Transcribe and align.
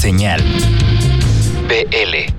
Señal 0.00 0.40
BL. 1.68 2.32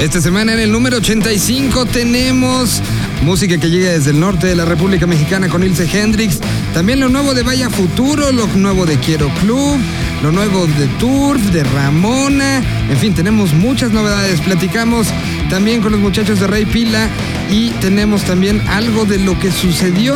Esta 0.00 0.20
semana 0.20 0.52
en 0.52 0.60
el 0.60 0.70
número 0.70 0.98
85 0.98 1.86
tenemos 1.86 2.80
música 3.24 3.58
que 3.58 3.68
llega 3.68 3.90
desde 3.90 4.10
el 4.10 4.20
norte 4.20 4.46
de 4.46 4.54
la 4.54 4.64
República 4.64 5.08
Mexicana 5.08 5.48
con 5.48 5.64
Ilse 5.64 5.88
Hendrix, 5.92 6.38
también 6.72 7.00
lo 7.00 7.08
nuevo 7.08 7.34
de 7.34 7.42
Vaya 7.42 7.68
Futuro, 7.68 8.30
lo 8.30 8.46
nuevo 8.46 8.86
de 8.86 8.96
Quiero 8.98 9.28
Club, 9.40 9.76
lo 10.22 10.30
nuevo 10.30 10.68
de 10.68 10.86
Turf, 11.00 11.42
de 11.50 11.64
Ramona, 11.64 12.62
en 12.88 12.96
fin, 12.96 13.12
tenemos 13.12 13.52
muchas 13.52 13.90
novedades. 13.90 14.40
Platicamos 14.40 15.08
también 15.50 15.82
con 15.82 15.90
los 15.90 16.00
muchachos 16.00 16.38
de 16.38 16.46
Rey 16.46 16.64
Pila 16.64 17.08
y 17.50 17.70
tenemos 17.80 18.22
también 18.22 18.60
algo 18.68 19.04
de 19.04 19.18
lo 19.18 19.36
que 19.40 19.50
sucedió 19.50 20.14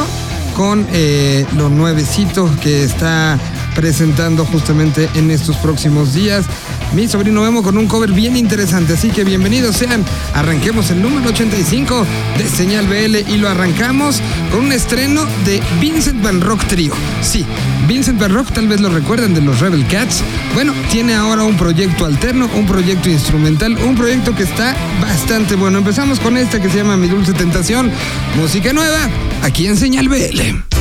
con 0.54 0.86
eh, 0.92 1.44
lo 1.56 1.68
nuevecito 1.68 2.48
que 2.62 2.84
está 2.84 3.38
presentando 3.76 4.44
justamente 4.46 5.08
en 5.14 5.30
estos 5.30 5.56
próximos 5.58 6.14
días. 6.14 6.46
Mi 6.94 7.06
sobrino 7.06 7.42
Memo 7.42 7.62
con 7.62 7.76
un 7.76 7.86
cover 7.86 8.10
bien 8.10 8.36
interesante, 8.36 8.94
así 8.94 9.10
que 9.10 9.22
bienvenidos 9.22 9.76
sean. 9.76 10.02
Arranquemos 10.34 10.90
el 10.90 11.02
número 11.02 11.28
85 11.28 12.06
de 12.38 12.48
Señal 12.48 12.86
BL 12.86 13.30
y 13.30 13.36
lo 13.36 13.48
arrancamos 13.48 14.20
con 14.50 14.64
un 14.64 14.72
estreno 14.72 15.26
de 15.44 15.62
Vincent 15.78 16.22
Van 16.22 16.40
Rock 16.40 16.64
Trio. 16.64 16.94
Sí, 17.20 17.44
Vincent 17.86 18.18
Van 18.18 18.32
Rock 18.32 18.50
tal 18.52 18.66
vez 18.66 18.80
lo 18.80 18.88
recuerdan 18.88 19.34
de 19.34 19.42
los 19.42 19.60
Rebel 19.60 19.86
Cats. 19.86 20.22
Bueno, 20.54 20.72
tiene 20.90 21.14
ahora 21.14 21.44
un 21.44 21.56
proyecto 21.56 22.06
alterno, 22.06 22.48
un 22.54 22.66
proyecto 22.66 23.10
instrumental, 23.10 23.76
un 23.84 23.94
proyecto 23.94 24.34
que 24.34 24.44
está 24.44 24.74
bastante 25.02 25.54
bueno. 25.54 25.78
Empezamos 25.78 26.18
con 26.18 26.38
esta 26.38 26.60
que 26.60 26.70
se 26.70 26.78
llama 26.78 26.96
Mi 26.96 27.08
Dulce 27.08 27.34
Tentación, 27.34 27.90
música 28.36 28.72
nueva, 28.72 29.10
aquí 29.42 29.66
en 29.66 29.76
Señal 29.76 30.08
BL. 30.08 30.75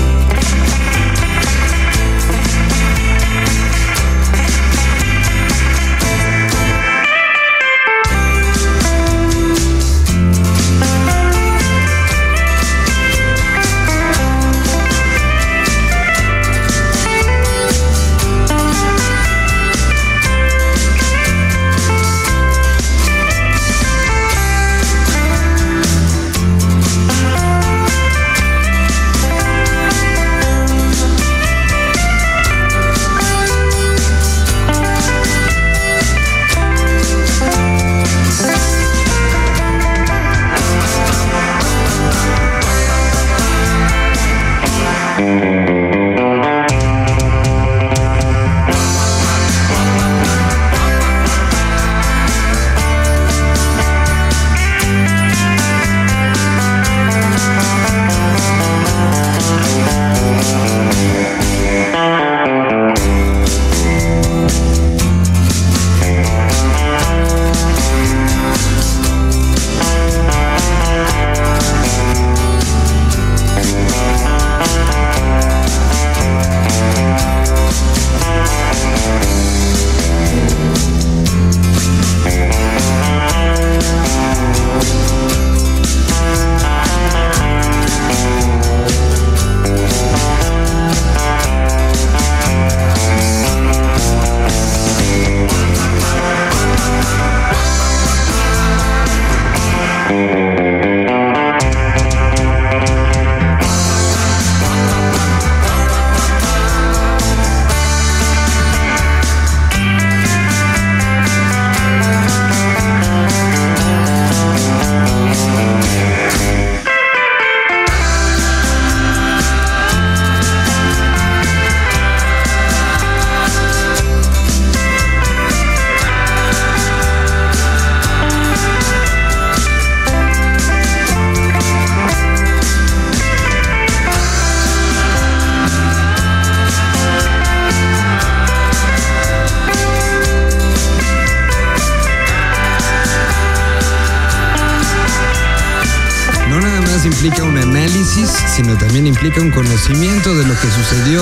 Sino 148.56 148.78
también 148.78 149.06
implica 149.06 149.42
un 149.42 149.52
conocimiento 149.52 150.34
de 150.34 150.46
lo 150.46 150.54
que 150.54 150.68
sucedió 150.70 151.22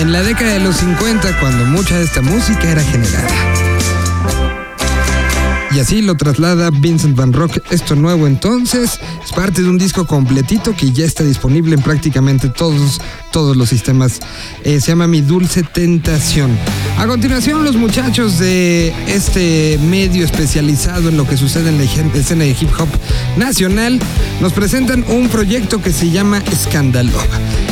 en 0.00 0.12
la 0.12 0.22
década 0.22 0.54
de 0.54 0.58
los 0.58 0.76
50 0.78 1.38
cuando 1.38 1.64
mucha 1.64 1.96
de 1.96 2.04
esta 2.04 2.22
música 2.22 2.68
era 2.68 2.82
generada. 2.82 3.28
Y 5.70 5.78
así 5.78 6.02
lo 6.02 6.16
traslada 6.16 6.70
Vincent 6.70 7.16
Van 7.16 7.32
Rock. 7.32 7.58
Esto 7.70 7.94
nuevo 7.94 8.26
entonces 8.26 9.00
es 9.23 9.23
parte 9.34 9.62
de 9.62 9.68
un 9.68 9.78
disco 9.78 10.06
completito 10.06 10.74
que 10.76 10.92
ya 10.92 11.04
está 11.04 11.24
disponible 11.24 11.74
en 11.74 11.82
prácticamente 11.82 12.48
todos, 12.48 13.00
todos 13.32 13.56
los 13.56 13.68
sistemas. 13.68 14.20
Eh, 14.62 14.80
se 14.80 14.88
llama 14.88 15.06
Mi 15.06 15.20
Dulce 15.20 15.62
Tentación. 15.62 16.56
A 16.96 17.06
continuación, 17.06 17.64
los 17.64 17.76
muchachos 17.76 18.38
de 18.38 18.94
este 19.08 19.78
medio 19.82 20.24
especializado 20.24 21.08
en 21.08 21.16
lo 21.16 21.26
que 21.26 21.36
sucede 21.36 21.68
en 21.68 21.78
la 21.78 21.84
escena 21.84 22.44
de 22.44 22.50
hip 22.50 22.70
hop 22.78 22.88
nacional 23.36 23.98
nos 24.40 24.52
presentan 24.52 25.04
un 25.08 25.28
proyecto 25.28 25.82
que 25.82 25.92
se 25.92 26.10
llama 26.10 26.38
Escándalo. 26.50 27.18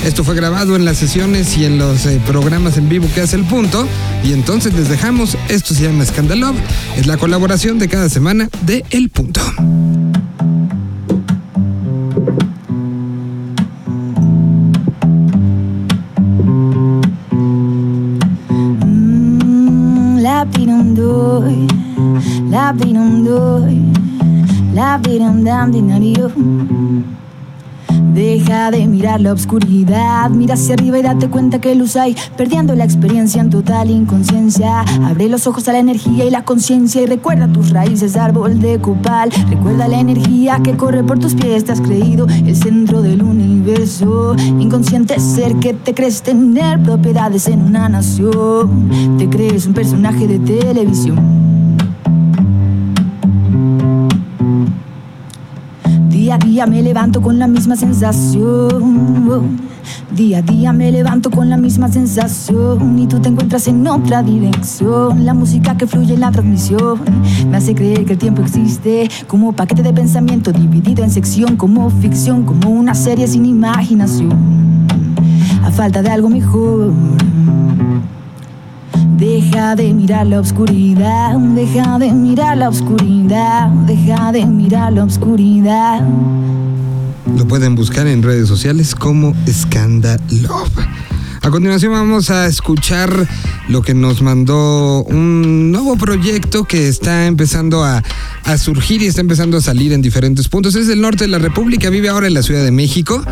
Esto 0.05 0.25
fue 0.25 0.35
grabado 0.35 0.75
en 0.75 0.85
las 0.85 0.99
sesiones 0.99 1.57
y 1.57 1.65
en 1.65 1.79
los 1.79 2.07
eh, 2.07 2.21
programas 2.27 2.77
en 2.77 2.89
vivo 2.89 3.09
que 3.15 3.21
hace 3.21 3.37
el 3.37 3.45
punto. 3.45 3.87
Y 4.25 4.33
entonces 4.33 4.75
les 4.75 4.89
dejamos, 4.89 5.37
esto 5.49 5.75
se 5.75 5.85
llama 5.85 6.03
Escándalo. 6.03 6.55
Es 6.97 7.07
la 7.07 7.17
colaboración 7.17 7.79
de 7.79 7.89
cada 7.89 8.09
semana 8.09 8.49
de 8.67 8.85
El 8.91 9.11
Punto. 9.11 9.41
Mm, 12.13 12.21
la 20.21 20.45
piram 20.53 20.95
doy, 20.95 21.67
la 22.51 22.75
piram 22.77 23.25
doy, 23.25 23.81
la 24.75 24.99
piram 25.03 25.43
dam 25.43 25.73
dinariyo. 25.73 26.29
Deja 28.15 28.71
de 28.71 28.87
mirar 28.87 29.23
la 29.23 29.33
oscuridad, 29.33 30.29
mira 30.29 30.53
hacia 30.55 30.75
arriba 30.75 30.99
y 30.99 31.03
date 31.03 31.31
cuenta 31.31 31.63
que 31.63 31.75
luz 31.75 31.97
hay, 31.97 32.15
perdiendo 32.37 32.75
la 32.75 32.85
experiencia 32.85 33.41
en 33.41 33.49
total 33.49 33.89
inconsciencia. 33.89 34.81
Abre 35.05 35.31
los 35.31 35.47
ojos 35.47 35.67
a 35.69 35.73
la 35.73 35.79
energía 35.79 36.27
y 36.27 36.31
la 36.31 36.45
conciencia 36.45 37.01
y 37.01 37.07
recuerda 37.07 37.51
tus 37.51 37.71
raíces, 37.71 38.17
árbol 38.17 38.61
de 38.61 38.79
copal. 38.81 39.31
Recuerda 39.49 39.89
la 39.89 39.99
energía 39.99 40.61
que 40.63 40.77
corre 40.77 41.03
por 41.03 41.19
tus 41.19 41.35
pies, 41.35 41.65
te 41.65 41.73
has 41.73 41.81
creído 41.81 42.27
el 42.29 42.55
centro 42.55 43.01
del 43.01 43.23
universo. 43.23 44.37
Inconsciente 44.37 45.19
ser 45.19 45.57
que 45.57 45.73
te 45.73 45.95
crees 45.95 46.21
tener 46.21 46.83
propiedades 46.83 47.49
en 47.49 47.63
una 47.63 47.89
nación, 47.89 49.17
te 49.17 49.29
crees 49.31 49.67
un 49.67 49.73
personaje 49.73 50.27
de 50.27 50.39
televisión. 50.39 51.52
Día 56.33 56.37
a 56.37 56.47
día 56.47 56.67
me 56.67 56.83
levanto 56.83 57.21
con 57.21 57.39
la 57.39 57.47
misma 57.47 57.77
sensación 57.77 59.61
Día 60.17 60.39
a 60.39 60.43
día 60.43 60.73
me 60.73 60.91
levanto 60.91 61.31
con 61.31 61.51
la 61.51 61.59
misma 61.59 61.89
sensación 61.89 62.99
y 62.99 63.07
tú 63.07 63.21
te 63.21 63.29
encuentras 63.29 63.69
en 63.69 63.87
otra 63.87 64.23
dirección. 64.23 65.27
La 65.27 65.35
música 65.35 65.77
que 65.77 65.87
fluye 65.87 66.15
en 66.15 66.21
la 66.21 66.33
transmisión 66.33 67.01
me 67.51 67.59
hace 67.59 67.75
creer 67.75 68.07
que 68.07 68.15
el 68.15 68.19
tiempo 68.19 68.41
existe 68.41 69.11
como 69.27 69.53
paquete 69.53 69.83
de 69.83 69.93
pensamiento 69.93 70.53
dividido 70.53 71.05
en 71.05 71.11
sección, 71.11 71.57
como 71.57 71.91
ficción, 71.91 72.45
como 72.45 72.71
una 72.71 72.95
serie 72.95 73.27
sin 73.27 73.45
imaginación. 73.45 74.33
A 75.63 75.71
falta 75.71 76.01
de 76.01 76.09
algo 76.09 76.31
mejor. 76.31 76.95
Deja 79.23 79.77
de 79.77 79.95
mirar 79.95 80.27
la 80.27 80.41
oscuridad, 80.41 81.39
deja 81.55 81.97
de 82.01 82.11
mirar 82.11 82.59
la 82.59 82.69
oscuridad, 82.69 83.69
deja 83.87 84.33
de 84.33 84.45
mirar 84.47 84.93
la 84.95 85.05
oscuridad. 85.05 86.05
Lo 87.37 87.47
pueden 87.47 87.77
buscar 87.77 88.09
en 88.09 88.25
redes 88.25 88.49
sociales 88.49 88.97
como 88.97 89.33
Scandalove. 89.49 90.83
A 91.41 91.51
continuación 91.51 91.93
vamos 91.93 92.31
a 92.31 92.49
escuchar 92.49 93.29
lo 93.69 93.83
que 93.83 93.95
nos 93.95 94.23
mandó 94.23 95.05
un 95.05 95.71
nuevo 95.71 95.97
proyecto 95.97 96.65
que 96.65 96.89
está 96.89 97.27
empezando 97.27 97.85
a, 97.85 98.03
a, 98.43 98.59
surgir 98.59 99.03
y 99.03 99.07
está 99.07 99.21
empezando 99.21 99.57
a 99.57 99.61
salir 99.61 99.93
en 99.93 100.03
diferentes 100.03 100.49
puntos. 100.49 100.75
Es 100.75 100.89
del 100.89 101.01
norte 101.01 101.27
de 101.27 101.29
la 101.29 101.39
República, 101.39 101.91
vive 101.91 102.09
ahora 102.09 102.27
en 102.27 102.35
la 102.35 102.43
Ciudad 102.43 102.65
de 102.65 102.73
México 102.73 103.23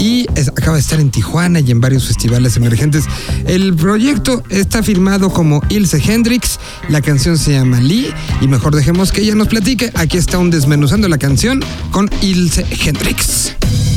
y 0.00 0.26
acaba 0.48 0.74
de 0.74 0.80
estar 0.80 0.98
en 0.98 1.10
Tijuana 1.10 1.60
y 1.60 1.70
en 1.70 1.80
varios 1.80 2.06
festivales 2.08 2.56
emergentes. 2.56 3.04
El 3.46 3.74
proyecto 3.74 4.42
está 4.48 4.82
firmado 4.82 5.30
como 5.30 5.62
Ilse 5.68 6.02
Hendrix, 6.02 6.58
la 6.88 7.02
canción 7.02 7.36
se 7.38 7.52
llama 7.52 7.80
Lee 7.80 8.12
y 8.40 8.48
mejor 8.48 8.74
dejemos 8.74 9.12
que 9.12 9.20
ella 9.20 9.34
nos 9.34 9.48
platique. 9.48 9.92
Aquí 9.94 10.16
está 10.16 10.38
un 10.38 10.50
desmenuzando 10.50 11.06
la 11.08 11.18
canción 11.18 11.62
con 11.90 12.10
Ilse 12.22 12.66
Hendrix. 12.84 13.54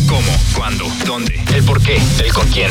¿Cómo? 0.08 0.28
¿Cuándo? 0.56 0.86
¿Dónde? 1.06 1.42
¿El 1.56 1.64
por 1.64 1.82
qué? 1.82 1.98
¿El 2.24 2.34
con 2.34 2.48
quién? 2.50 2.70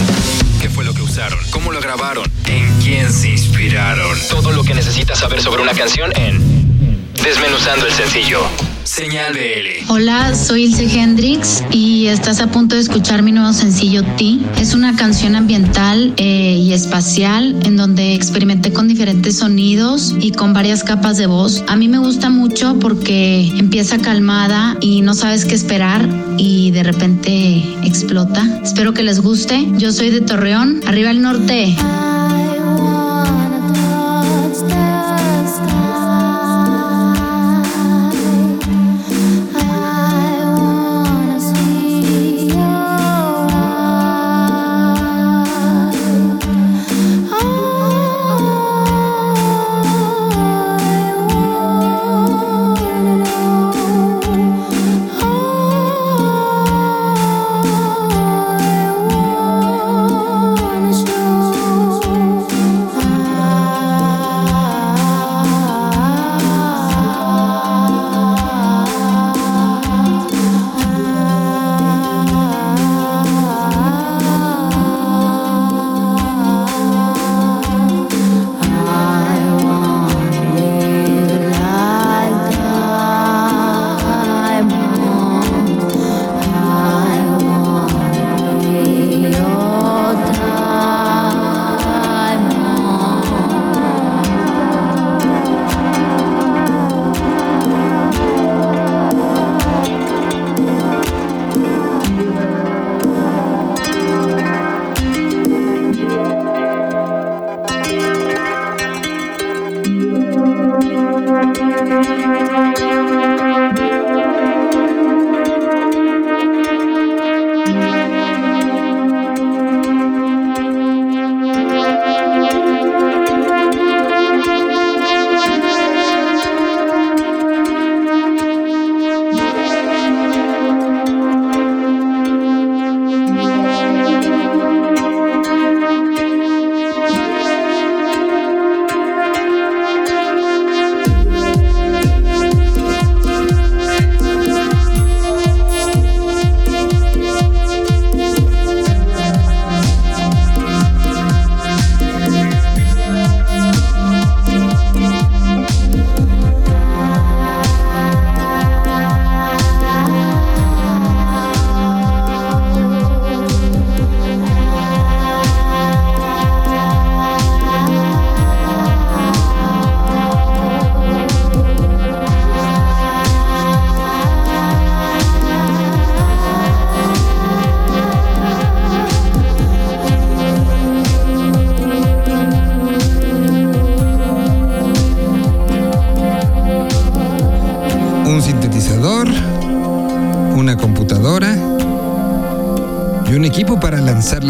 ¿Qué 0.60 0.68
fue 0.68 0.84
lo 0.84 0.92
que 0.92 1.02
usaron? 1.02 1.38
¿Cómo 1.50 1.72
lo 1.72 1.80
grabaron? 1.80 2.30
¿En 2.46 2.68
quién 2.82 3.10
se 3.10 3.30
inspiraron? 3.30 4.16
Todo 4.28 4.52
lo 4.52 4.62
que 4.62 4.74
necesitas 4.74 5.18
saber 5.18 5.40
sobre 5.40 5.62
una 5.62 5.72
canción 5.72 6.12
en 6.16 6.62
Desmenuzando 7.22 7.86
el 7.86 7.92
sencillo. 7.92 8.71
Señal 8.94 9.32
BL. 9.32 9.90
Hola, 9.90 10.34
soy 10.34 10.64
Ilse 10.64 10.84
Hendrix 10.84 11.64
y 11.70 12.08
estás 12.08 12.42
a 12.42 12.48
punto 12.50 12.74
de 12.74 12.82
escuchar 12.82 13.22
mi 13.22 13.32
nuevo 13.32 13.54
sencillo 13.54 14.04
T. 14.18 14.36
Es 14.60 14.74
una 14.74 14.94
canción 14.96 15.34
ambiental 15.34 16.12
eh, 16.18 16.58
y 16.60 16.74
espacial 16.74 17.56
en 17.64 17.78
donde 17.78 18.12
experimenté 18.12 18.70
con 18.70 18.88
diferentes 18.88 19.38
sonidos 19.38 20.14
y 20.20 20.32
con 20.32 20.52
varias 20.52 20.84
capas 20.84 21.16
de 21.16 21.24
voz. 21.24 21.64
A 21.68 21.76
mí 21.76 21.88
me 21.88 21.96
gusta 21.96 22.28
mucho 22.28 22.78
porque 22.80 23.48
empieza 23.56 23.96
calmada 23.96 24.76
y 24.82 25.00
no 25.00 25.14
sabes 25.14 25.46
qué 25.46 25.54
esperar 25.54 26.06
y 26.36 26.70
de 26.72 26.82
repente 26.82 27.64
explota. 27.84 28.60
Espero 28.62 28.92
que 28.92 29.04
les 29.04 29.20
guste. 29.20 29.68
Yo 29.78 29.90
soy 29.90 30.10
de 30.10 30.20
Torreón, 30.20 30.82
arriba 30.86 31.08
al 31.08 31.22
norte. 31.22 31.74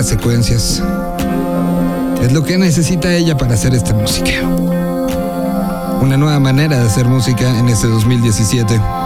Secuencias. 0.07 0.83
Es 2.23 2.33
lo 2.33 2.43
que 2.45 2.59
necesita 2.59 3.13
ella 3.15 3.37
para 3.37 3.55
hacer 3.55 3.75
esta 3.75 3.95
música. 3.95 4.43
Una 6.01 6.17
nueva 6.17 6.39
manera 6.41 6.79
de 6.79 6.87
hacer 6.87 7.07
música 7.07 7.59
en 7.59 7.69
este 7.69 7.89
2017. 7.89 9.02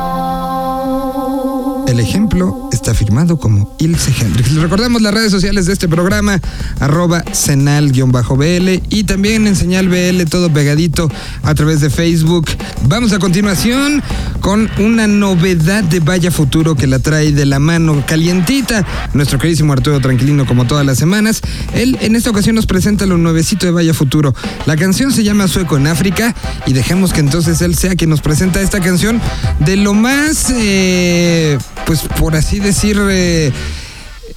El 1.86 2.00
ejemplo 2.00 2.68
está 2.72 2.94
firmado 2.94 3.36
como 3.36 3.74
Ilse 3.78 4.12
Hendrix. 4.20 4.50
Les 4.50 4.62
recordamos 4.62 5.02
las 5.02 5.14
redes 5.14 5.30
sociales 5.30 5.66
de 5.66 5.72
este 5.72 5.88
programa, 5.88 6.40
arroba 6.80 7.22
senal-bl 7.32 8.82
y 8.90 9.04
también 9.04 9.46
en 9.46 9.54
señal 9.54 9.88
BL 9.88 10.24
todo 10.28 10.52
pegadito 10.52 11.08
a 11.44 11.54
través 11.54 11.80
de 11.80 11.88
Facebook. 11.88 12.46
Vamos 12.88 13.12
a 13.12 13.20
continuación 13.20 14.02
con 14.40 14.68
una 14.78 15.06
novedad 15.06 15.84
de 15.84 16.00
Vaya 16.00 16.32
Futuro 16.32 16.74
que 16.74 16.88
la 16.88 16.98
trae 16.98 17.30
de 17.30 17.46
la 17.46 17.60
mano 17.60 18.02
calientita. 18.04 18.84
Nuestro 19.14 19.38
queridísimo 19.38 19.72
Arturo 19.72 20.00
Tranquilino 20.00 20.44
como 20.44 20.66
todas 20.66 20.84
las 20.84 20.98
semanas. 20.98 21.40
Él 21.72 21.96
en 22.00 22.16
esta 22.16 22.30
ocasión 22.30 22.56
nos 22.56 22.66
presenta 22.66 23.06
lo 23.06 23.16
nuevecito 23.16 23.64
de 23.64 23.72
Vaya 23.72 23.94
Futuro. 23.94 24.34
La 24.66 24.76
canción 24.76 25.12
se 25.12 25.22
llama 25.22 25.46
Sueco 25.46 25.76
en 25.76 25.86
África 25.86 26.34
y 26.66 26.72
dejemos 26.72 27.12
que 27.12 27.20
entonces 27.20 27.60
él 27.62 27.76
sea 27.76 27.94
quien 27.94 28.10
nos 28.10 28.22
presenta 28.22 28.60
esta 28.60 28.80
canción 28.80 29.20
de 29.60 29.76
lo 29.76 29.94
más... 29.94 30.52
Eh, 30.54 31.58
pues 31.84 32.00
por 32.18 32.34
así 32.34 32.58
decir, 32.58 32.98
eh, 33.10 33.52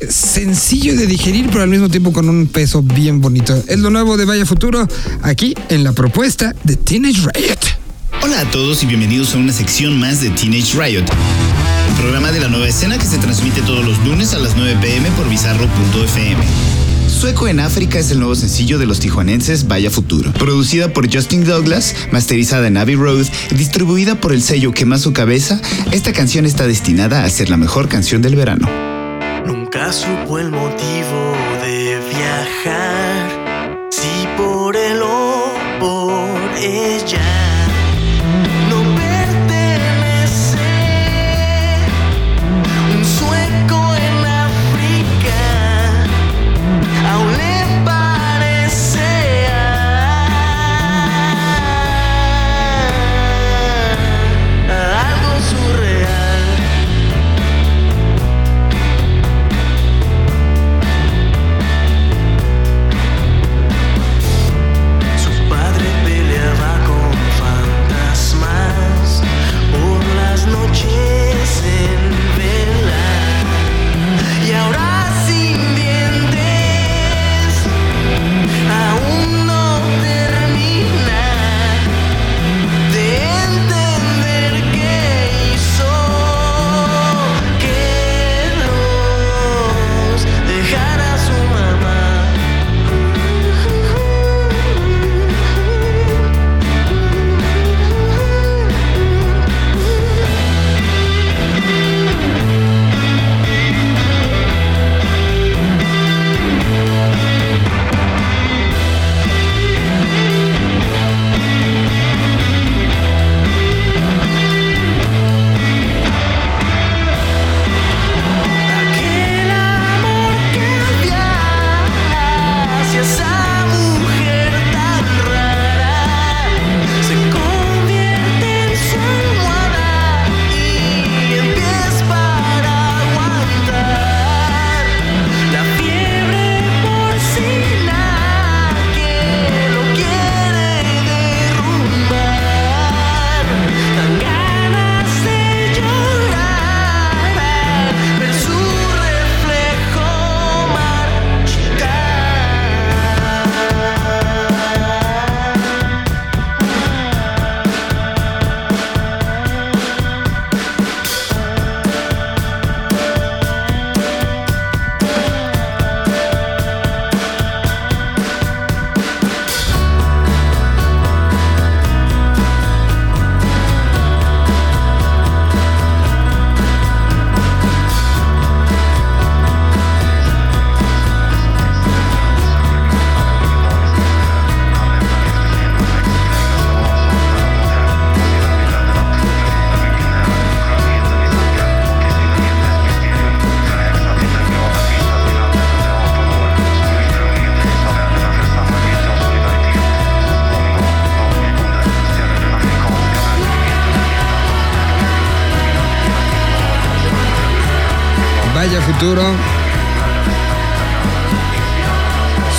sencillo 0.07 0.95
de 0.95 1.07
digerir, 1.07 1.47
pero 1.49 1.63
al 1.63 1.69
mismo 1.69 1.89
tiempo 1.89 2.11
con 2.11 2.29
un 2.29 2.47
peso 2.47 2.81
bien 2.81 3.21
bonito. 3.21 3.61
Es 3.67 3.79
lo 3.79 3.89
nuevo 3.89 4.17
de 4.17 4.25
Vaya 4.25 4.45
Futuro, 4.45 4.87
aquí 5.21 5.53
en 5.69 5.83
la 5.83 5.93
propuesta 5.93 6.53
de 6.63 6.75
Teenage 6.75 7.21
Riot. 7.33 7.59
Hola 8.21 8.41
a 8.41 8.51
todos 8.51 8.83
y 8.83 8.85
bienvenidos 8.85 9.33
a 9.33 9.37
una 9.37 9.53
sección 9.53 9.99
más 9.99 10.21
de 10.21 10.29
Teenage 10.31 10.77
Riot, 10.77 11.05
programa 11.97 12.31
de 12.31 12.41
la 12.41 12.49
nueva 12.49 12.67
escena 12.67 12.97
que 12.97 13.05
se 13.05 13.17
transmite 13.17 13.61
todos 13.61 13.85
los 13.85 13.97
lunes 14.05 14.33
a 14.33 14.39
las 14.39 14.55
9 14.55 14.77
pm 14.81 15.09
por 15.11 15.29
bizarro.fm. 15.29 16.68
Sueco 17.19 17.49
en 17.49 17.59
África 17.59 17.99
es 17.99 18.11
el 18.11 18.19
nuevo 18.19 18.33
sencillo 18.33 18.79
de 18.79 18.85
los 18.85 19.01
tijuanenses 19.01 19.67
Vaya 19.67 19.91
Futuro. 19.91 20.31
Producida 20.31 20.93
por 20.93 21.13
Justin 21.13 21.43
Douglas, 21.43 21.93
masterizada 22.13 22.67
en 22.67 22.77
Abbey 22.77 22.95
Road 22.95 23.25
distribuida 23.53 24.15
por 24.15 24.31
el 24.31 24.41
sello 24.41 24.71
Quema 24.71 24.97
su 24.97 25.11
cabeza, 25.11 25.59
esta 25.91 26.13
canción 26.13 26.45
está 26.45 26.65
destinada 26.65 27.25
a 27.25 27.29
ser 27.29 27.49
la 27.49 27.57
mejor 27.57 27.89
canción 27.89 28.21
del 28.21 28.37
verano. 28.37 28.69
Nunca 29.45 29.91
supo 29.91 30.39
el 30.39 30.49
motivo 30.49 30.98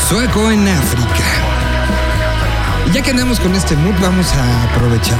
Sueco 0.09 0.51
en 0.51 0.67
África. 0.67 1.25
Ya 2.95 3.03
que 3.03 3.11
andamos 3.11 3.39
con 3.41 3.55
este 3.55 3.77
mood, 3.77 3.93
vamos 4.01 4.27
a 4.33 4.65
aprovechar. 4.65 5.19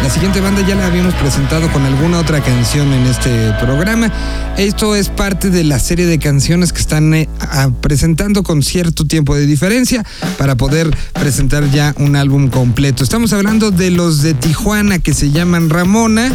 La 0.00 0.08
siguiente 0.08 0.40
banda 0.40 0.64
ya 0.66 0.76
la 0.76 0.86
habíamos 0.86 1.14
presentado 1.14 1.70
con 1.72 1.84
alguna 1.84 2.20
otra 2.20 2.40
canción 2.40 2.92
en 2.92 3.04
este 3.06 3.52
programa. 3.60 4.12
Esto 4.56 4.94
es 4.94 5.08
parte 5.08 5.50
de 5.50 5.64
la 5.64 5.80
serie 5.80 6.06
de 6.06 6.20
canciones 6.20 6.72
que 6.72 6.80
están 6.80 7.14
eh, 7.14 7.28
presentando 7.80 8.44
con 8.44 8.62
cierto 8.62 9.04
tiempo 9.04 9.34
de 9.34 9.46
diferencia 9.46 10.04
para 10.38 10.54
poder 10.54 10.96
presentar 11.14 11.68
ya 11.70 11.94
un 11.98 12.14
álbum 12.14 12.48
completo. 12.48 13.02
Estamos 13.02 13.32
hablando 13.32 13.72
de 13.72 13.90
los 13.90 14.22
de 14.22 14.34
Tijuana 14.34 15.00
que 15.00 15.14
se 15.14 15.32
llaman 15.32 15.68
Ramona, 15.68 16.30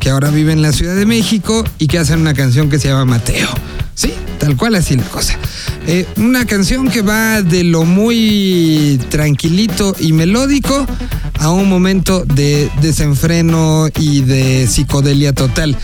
que 0.00 0.10
ahora 0.10 0.30
vive 0.30 0.52
en 0.52 0.62
la 0.62 0.72
Ciudad 0.72 0.96
de 0.96 1.06
México 1.06 1.64
y 1.78 1.86
que 1.86 1.98
hacen 1.98 2.20
una 2.20 2.34
canción 2.34 2.70
que 2.70 2.78
se 2.78 2.88
llama 2.88 3.04
Mateo. 3.04 3.48
Sí, 3.94 4.14
tal 4.38 4.56
cual 4.56 4.74
así 4.74 4.96
la 4.96 5.04
cosa. 5.04 5.38
Eh, 5.86 6.06
una 6.16 6.46
canción 6.46 6.88
que 6.88 7.02
va 7.02 7.42
de 7.42 7.64
lo 7.64 7.84
muy 7.84 8.98
tranquilito 9.10 9.94
y 10.00 10.12
melódico 10.12 10.86
a 11.38 11.50
un 11.50 11.68
momento 11.68 12.24
de 12.24 12.70
desenfreno 12.80 13.88
y 13.98 14.22
de 14.22 14.66
psicodelia 14.66 15.34
total. 15.34 15.76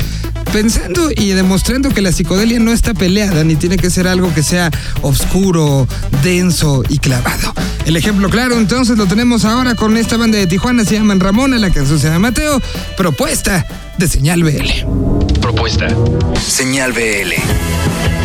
Pensando 0.57 1.11
y 1.15 1.33
demostrando 1.33 1.91
que 1.91 2.01
la 2.01 2.13
psicodelia 2.13 2.59
no 2.59 2.73
está 2.73 2.95
peleada 2.95 3.45
ni 3.45 3.57
tiene 3.57 3.77
que 3.77 3.91
ser 3.91 4.09
algo 4.09 4.33
que 4.33 4.43
sea 4.43 4.71
oscuro, 5.03 5.87
denso 6.23 6.83
y 6.89 6.97
clavado. 6.97 7.53
El 7.85 7.95
ejemplo 7.95 8.31
claro 8.31 8.57
entonces 8.57 8.97
lo 8.97 9.05
tenemos 9.05 9.45
ahora 9.45 9.75
con 9.75 9.99
esta 9.99 10.17
banda 10.17 10.39
de 10.39 10.47
Tijuana, 10.47 10.87
se 10.87 10.95
llaman 10.95 11.21
Ramona, 11.21 11.59
la 11.59 11.69
canción 11.69 11.99
se 11.99 12.07
llama 12.07 12.31
Mateo, 12.31 12.63
propuesta 12.97 13.67
de 13.99 14.09
Señal 14.09 14.45
BL. 14.45 15.41
Propuesta. 15.43 15.89
Señal 16.41 16.95
BL. 16.95 18.16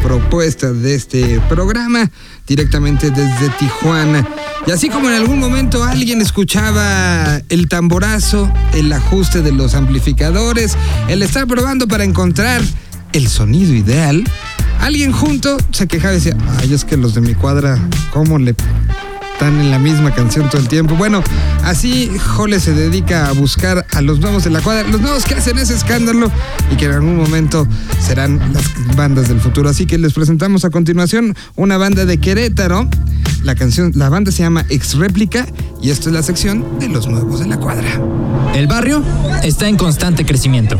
Propuesta 0.00 0.72
de 0.72 0.94
este 0.94 1.40
programa 1.48 2.08
directamente 2.46 3.10
desde 3.10 3.48
Tijuana. 3.58 4.24
Y 4.64 4.70
así 4.70 4.88
como 4.88 5.08
en 5.08 5.16
algún 5.16 5.40
momento 5.40 5.82
alguien 5.82 6.20
escuchaba 6.20 7.40
el 7.48 7.68
tamborazo, 7.68 8.48
el 8.74 8.92
ajuste 8.92 9.42
de 9.42 9.50
los 9.50 9.74
amplificadores, 9.74 10.76
el 11.08 11.20
estar 11.24 11.48
probando 11.48 11.88
para 11.88 12.04
encontrar 12.04 12.62
el 13.12 13.26
sonido 13.26 13.74
ideal, 13.74 14.22
alguien 14.78 15.10
junto 15.10 15.56
se 15.72 15.88
quejaba 15.88 16.12
y 16.12 16.18
decía, 16.18 16.36
ay, 16.60 16.72
es 16.72 16.84
que 16.84 16.96
los 16.96 17.14
de 17.14 17.20
mi 17.20 17.34
cuadra, 17.34 17.76
¿cómo 18.12 18.38
le 18.38 18.54
están 19.34 19.60
en 19.60 19.70
la 19.72 19.80
misma 19.80 20.14
canción 20.14 20.48
todo 20.48 20.60
el 20.60 20.68
tiempo. 20.68 20.94
Bueno, 20.94 21.22
así 21.64 22.08
Jole 22.18 22.60
se 22.60 22.72
dedica 22.72 23.26
a 23.26 23.32
buscar 23.32 23.84
a 23.92 24.00
los 24.00 24.20
nuevos 24.20 24.44
de 24.44 24.50
la 24.50 24.60
cuadra, 24.60 24.88
los 24.88 25.00
nuevos 25.00 25.24
que 25.24 25.34
hacen 25.34 25.58
ese 25.58 25.74
escándalo 25.74 26.30
y 26.70 26.76
que 26.76 26.84
en 26.84 26.92
algún 26.92 27.16
momento 27.16 27.66
serán 28.00 28.40
las 28.52 28.64
bandas 28.96 29.28
del 29.28 29.40
futuro. 29.40 29.68
Así 29.68 29.86
que 29.86 29.98
les 29.98 30.12
presentamos 30.12 30.64
a 30.64 30.70
continuación 30.70 31.34
una 31.56 31.76
banda 31.76 32.04
de 32.04 32.18
Querétaro. 32.18 32.88
La 33.42 33.56
canción, 33.56 33.90
la 33.96 34.08
banda 34.08 34.30
se 34.30 34.44
llama 34.44 34.64
Ex 34.68 34.94
Réplica 34.94 35.46
y 35.82 35.90
esto 35.90 36.10
es 36.10 36.14
la 36.14 36.22
sección 36.22 36.78
de 36.78 36.88
los 36.88 37.08
nuevos 37.08 37.40
de 37.40 37.48
la 37.48 37.56
cuadra. 37.58 37.88
El 38.54 38.68
barrio 38.68 39.02
está 39.42 39.68
en 39.68 39.76
constante 39.76 40.24
crecimiento. 40.24 40.78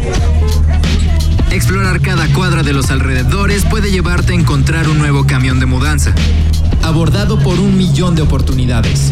Explorar 1.51 2.01
cada 2.01 2.33
cuadra 2.33 2.62
de 2.62 2.73
los 2.73 2.90
alrededores 2.90 3.64
puede 3.64 3.90
llevarte 3.90 4.33
a 4.33 4.37
encontrar 4.37 4.88
un 4.88 4.99
nuevo 4.99 5.27
camión 5.27 5.59
de 5.59 5.67
mudanza. 5.67 6.14
Abordado 6.85 7.38
por 7.38 7.59
un 7.59 7.79
millón 7.79 8.14
de 8.14 8.20
oportunidades. 8.20 9.11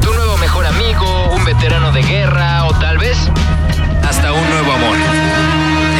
Tu 0.00 0.12
nuevo 0.14 0.38
mejor 0.38 0.64
amigo, 0.64 1.30
un 1.36 1.44
veterano 1.44 1.92
de 1.92 2.02
guerra 2.02 2.64
o 2.64 2.72
tal 2.78 2.96
vez 2.96 3.18
hasta 4.08 4.32
un 4.32 4.48
nuevo 4.48 4.72
amor. 4.72 4.96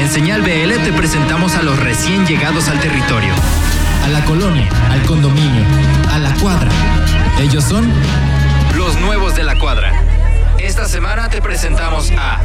En 0.01 0.11
Señal 0.11 0.41
BL 0.41 0.83
te 0.83 0.93
presentamos 0.95 1.57
a 1.57 1.63
los 1.63 1.79
recién 1.79 2.27
llegados 2.27 2.69
al 2.69 2.81
territorio. 2.81 3.35
A 4.03 4.09
la 4.09 4.25
colonia, 4.25 4.67
al 4.91 5.03
condominio, 5.03 5.63
a 6.11 6.19
la 6.19 6.33
cuadra. 6.37 6.71
Ellos 7.39 7.65
son 7.65 7.93
Los 8.75 8.99
nuevos 8.99 9.35
de 9.35 9.45
la 9.45 9.57
cuadra. 9.59 9.93
Esta 10.59 10.87
semana 10.89 11.29
te 11.29 11.43
presentamos 11.43 12.11
a 12.19 12.41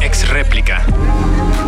Ex 0.00 0.28
Réplica. 0.28 0.82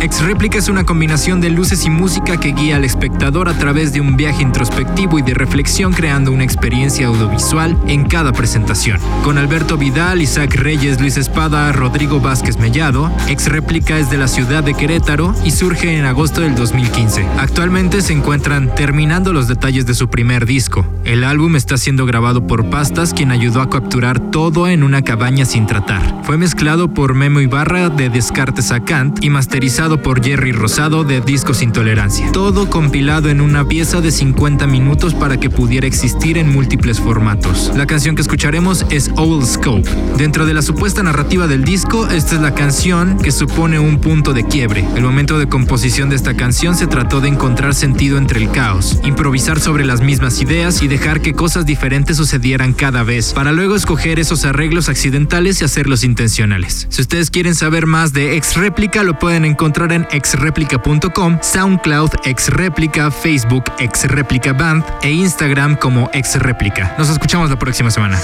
Ex 0.01 0.21
Réplica 0.21 0.57
es 0.57 0.67
una 0.67 0.85
combinación 0.85 1.39
de 1.39 1.49
luces 1.49 1.85
y 1.85 1.89
música 1.89 2.37
que 2.37 2.51
guía 2.51 2.75
al 2.75 2.83
espectador 2.83 3.47
a 3.47 3.57
través 3.57 3.93
de 3.93 4.01
un 4.01 4.17
viaje 4.17 4.41
introspectivo 4.41 5.17
y 5.17 5.21
de 5.21 5.33
reflexión 5.33 5.93
creando 5.93 6.31
una 6.31 6.43
experiencia 6.43 7.07
audiovisual 7.07 7.77
en 7.87 8.05
cada 8.05 8.33
presentación. 8.33 8.99
Con 9.23 9.37
Alberto 9.37 9.77
Vidal, 9.77 10.21
Isaac 10.21 10.55
Reyes, 10.55 10.99
Luis 10.99 11.15
Espada, 11.15 11.71
Rodrigo 11.71 12.19
Vázquez 12.19 12.57
Mellado, 12.57 13.09
Ex 13.29 13.47
Réplica 13.47 13.97
es 13.97 14.09
de 14.09 14.17
la 14.17 14.27
ciudad 14.27 14.63
de 14.63 14.73
Querétaro 14.73 15.33
y 15.45 15.51
surge 15.51 15.97
en 15.97 16.05
agosto 16.05 16.41
del 16.41 16.55
2015. 16.55 17.25
Actualmente 17.37 18.01
se 18.01 18.11
encuentran 18.11 18.75
terminando 18.75 19.31
los 19.31 19.47
detalles 19.47 19.85
de 19.85 19.93
su 19.93 20.09
primer 20.09 20.45
disco. 20.45 20.85
El 21.05 21.23
álbum 21.23 21.55
está 21.55 21.77
siendo 21.77 22.05
grabado 22.05 22.45
por 22.45 22.69
Pastas, 22.69 23.13
quien 23.13 23.31
ayudó 23.31 23.61
a 23.61 23.69
capturar 23.69 24.19
todo 24.19 24.67
en 24.67 24.83
una 24.83 25.01
cabaña 25.01 25.45
sin 25.45 25.65
tratar. 25.65 26.01
Fue 26.23 26.37
mezclado 26.37 26.93
por 26.93 27.13
Memo 27.13 27.39
Ibarra 27.39 27.89
de 27.89 28.09
Descartes 28.23 28.71
a 28.71 28.79
Kant 28.79 29.21
y 29.21 29.29
masterizado 29.29 30.01
por 30.01 30.23
Jerry 30.23 30.53
Rosado 30.53 31.03
de 31.03 31.19
Discos 31.19 31.61
Intolerancia. 31.61 32.31
Todo 32.31 32.69
compilado 32.69 33.27
en 33.27 33.41
una 33.41 33.67
pieza 33.67 33.99
de 33.99 34.11
50 34.11 34.65
minutos 34.65 35.13
para 35.13 35.41
que 35.41 35.49
pudiera 35.49 35.87
existir 35.87 36.37
en 36.37 36.49
múltiples 36.49 37.01
formatos. 37.01 37.73
La 37.75 37.85
canción 37.85 38.15
que 38.15 38.21
escucharemos 38.21 38.85
es 38.89 39.11
Old 39.17 39.45
Scope. 39.45 39.89
Dentro 40.17 40.45
de 40.45 40.53
la 40.53 40.61
supuesta 40.61 41.03
narrativa 41.03 41.47
del 41.47 41.65
disco, 41.65 42.07
esta 42.07 42.35
es 42.35 42.41
la 42.41 42.55
canción 42.55 43.17
que 43.17 43.33
supone 43.33 43.77
un 43.77 43.99
punto 43.99 44.31
de 44.31 44.45
quiebre. 44.45 44.87
El 44.95 45.03
momento 45.03 45.37
de 45.37 45.49
composición 45.49 46.09
de 46.09 46.15
esta 46.15 46.33
canción 46.33 46.77
se 46.77 46.87
trató 46.87 47.19
de 47.19 47.27
encontrar 47.27 47.75
sentido 47.75 48.17
entre 48.17 48.41
el 48.41 48.49
caos, 48.51 49.01
improvisar 49.03 49.59
sobre 49.59 49.83
las 49.83 49.99
mismas 49.99 50.41
ideas 50.41 50.81
y 50.81 50.87
dejar 50.87 51.19
que 51.19 51.33
cosas 51.33 51.65
diferentes 51.65 52.15
sucedieran 52.15 52.71
cada 52.71 53.03
vez, 53.03 53.33
para 53.33 53.51
luego 53.51 53.75
escoger 53.75 54.17
esos 54.17 54.45
arreglos 54.45 54.87
accidentales 54.87 55.59
y 55.59 55.65
hacerlos 55.65 56.05
intencionales. 56.05 56.87
Si 56.89 57.01
ustedes 57.01 57.29
quieren 57.29 57.53
saber 57.53 57.85
más 57.85 58.12
de 58.13 58.37
Ex 58.37 58.55
Réplica, 58.55 59.03
lo 59.03 59.17
pueden 59.17 59.43
encontrar 59.43 59.91
en 59.91 60.07
exreplica.com, 60.11 61.39
SoundCloud 61.41 62.11
Ex 62.23 62.49
Réplica, 62.49 63.11
Facebook 63.11 63.65
Ex 63.79 64.05
Réplica 64.05 64.53
Band 64.53 64.85
e 65.01 65.11
Instagram 65.11 65.75
como 65.75 66.09
Ex 66.13 66.35
Réplica. 66.35 66.95
Nos 66.97 67.09
escuchamos 67.09 67.49
la 67.49 67.57
próxima 67.57 67.89
semana. 67.91 68.19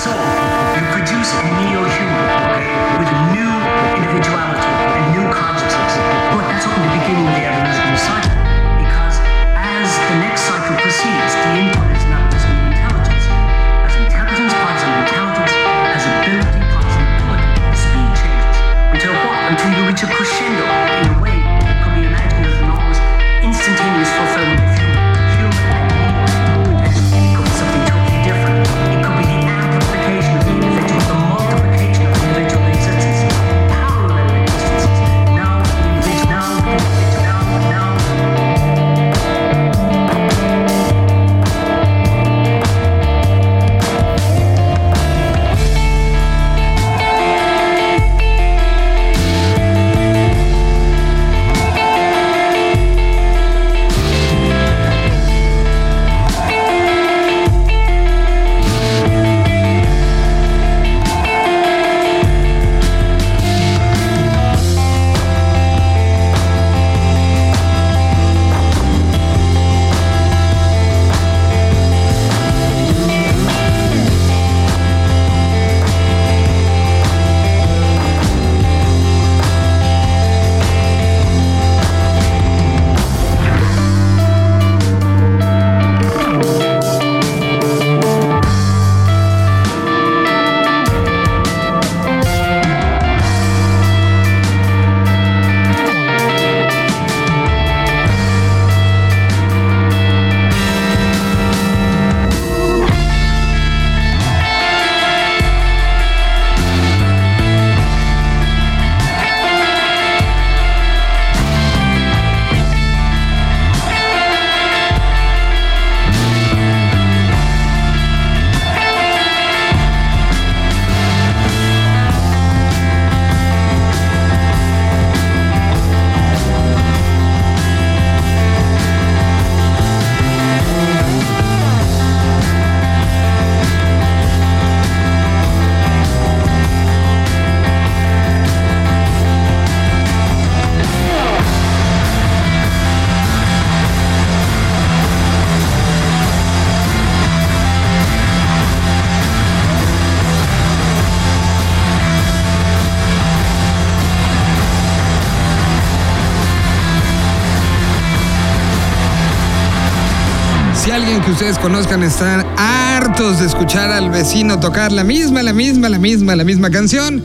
Ustedes 161.39 161.59
conozcan 161.59 162.03
están 162.03 162.45
hartos 162.57 163.39
de 163.39 163.45
escuchar 163.45 163.91
al 163.91 164.09
vecino 164.09 164.59
tocar 164.59 164.91
la 164.91 165.05
misma, 165.05 165.41
la 165.41 165.53
misma, 165.53 165.87
la 165.87 165.97
misma, 165.97 166.35
la 166.35 166.43
misma 166.43 166.69
canción, 166.69 167.23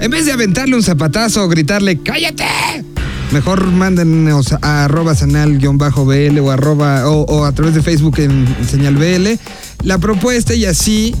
en 0.00 0.10
vez 0.10 0.24
de 0.24 0.32
aventarle 0.32 0.74
un 0.74 0.82
zapatazo 0.82 1.44
o 1.44 1.48
gritarle 1.48 1.98
¡Cállate! 2.00 2.46
Mejor 3.30 3.70
mándenos 3.70 4.54
a 4.54 4.84
arroba 4.86 5.14
sanal-bl 5.14 6.38
o, 6.38 6.50
arroba, 6.50 7.06
o, 7.10 7.44
a 7.44 7.52
través 7.52 7.74
de 7.74 7.82
Facebook 7.82 8.20
en 8.20 8.46
señal 8.66 8.96
BL 8.96 9.38
la 9.82 9.98
propuesta 9.98 10.54
y 10.54 10.64
así 10.64 11.14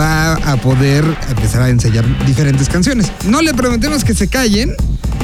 va 0.00 0.32
a 0.32 0.56
poder 0.56 1.04
empezar 1.28 1.60
a 1.60 1.68
enseñar 1.68 2.06
diferentes 2.24 2.70
canciones. 2.70 3.12
No 3.26 3.42
le 3.42 3.52
prometemos 3.52 4.02
que 4.02 4.14
se 4.14 4.28
callen, 4.28 4.74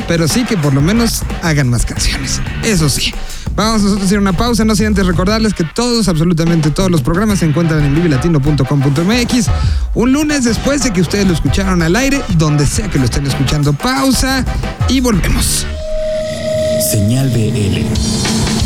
pero 0.07 0.29
sí 0.29 0.45
que 0.45 0.59
por 0.59 0.75
lo 0.75 0.83
menos 0.83 1.23
hagan 1.41 1.71
más 1.71 1.87
canciones. 1.87 2.43
Eso 2.63 2.91
sí. 2.91 3.15
Vamos 3.55 4.01
a 4.01 4.05
hacer 4.05 4.19
una 4.19 4.33
pausa, 4.33 4.65
no 4.65 4.75
sin 4.75 4.87
antes 4.87 5.07
recordarles 5.07 5.53
que 5.55 5.65
todos, 5.65 6.09
absolutamente 6.09 6.71
todos 6.71 6.91
los 6.91 7.03
programas 7.03 7.41
se 7.41 7.47
encuentran 7.47 7.85
en 7.85 7.95
vivilatino.com.mx 7.95 9.47
un 9.95 10.13
lunes 10.13 10.45
después 10.45 10.83
de 10.83 10.93
que 10.93 11.01
ustedes 11.01 11.27
lo 11.27 11.35
escucharon 11.35 11.83
al 11.83 11.97
aire, 11.97 12.23
donde 12.37 12.67
sea 12.67 12.89
que 12.89 12.99
lo 12.99 13.05
estén 13.05 13.27
escuchando. 13.27 13.73
Pausa 13.73 14.45
y 14.89 15.01
volvemos. 15.01 15.67
Señal 16.91 17.29
BL. 17.31 18.62